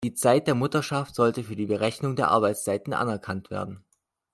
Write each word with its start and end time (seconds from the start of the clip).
Die 0.03 0.15
Zeit 0.15 0.47
der 0.47 0.55
Mutterschaft 0.55 1.13
sollte 1.13 1.43
für 1.43 1.55
die 1.55 1.67
Berechnung 1.67 2.15
der 2.15 2.29
Arbeitszeiten 2.29 2.91
anerkannt 2.91 3.51
werden. 3.51 3.85